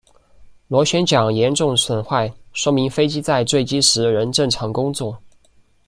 [0.67, 5.15] 螺旋桨严重损坏说明飞机在坠机时仍正常工作。